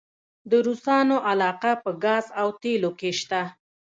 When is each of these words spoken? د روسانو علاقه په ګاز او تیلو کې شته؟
د 0.49 0.51
روسانو 0.65 1.15
علاقه 1.29 1.71
په 1.83 1.91
ګاز 2.03 2.25
او 2.41 2.47
تیلو 2.61 2.91
کې 2.99 3.11
شته؟ 3.19 3.41